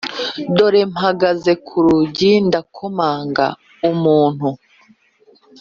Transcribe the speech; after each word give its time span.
Dore 0.55 0.81
mpagaze 0.93 1.51
ku 1.65 1.75
rugi 1.85 2.31
ndakomanga 2.47 3.45
Umuntu 3.91 4.49